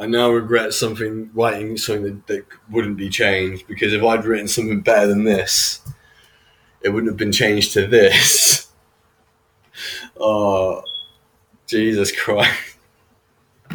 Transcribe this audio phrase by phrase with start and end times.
[0.00, 4.48] I now regret something writing something that, that wouldn't be changed because if I'd written
[4.48, 5.80] something better than this,
[6.80, 8.66] it wouldn't have been changed to this.
[10.22, 10.82] Oh,
[11.66, 12.76] Jesus Christ.